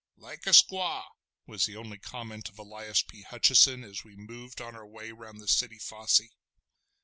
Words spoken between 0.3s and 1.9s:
a squaw!" was the